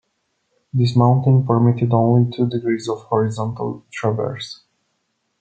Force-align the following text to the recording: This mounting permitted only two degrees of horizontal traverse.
This 0.73 0.95
mounting 0.95 1.45
permitted 1.45 1.93
only 1.93 2.31
two 2.35 2.49
degrees 2.49 2.89
of 2.89 3.01
horizontal 3.03 3.85
traverse. 3.93 4.63